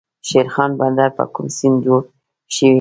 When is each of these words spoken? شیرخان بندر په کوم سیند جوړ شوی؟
شیرخان 0.27 0.71
بندر 0.79 1.09
په 1.17 1.23
کوم 1.33 1.47
سیند 1.57 1.77
جوړ 1.85 2.01
شوی؟ 2.55 2.69